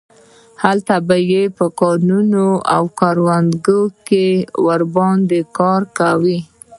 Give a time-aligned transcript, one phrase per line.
[0.63, 5.39] هلته به یې په کانونو او کروندو کې کار ورباندې
[5.97, 6.37] کاوه.